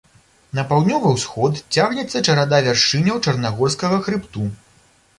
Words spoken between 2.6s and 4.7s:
вяршыняў чарнагорскага хрыбту.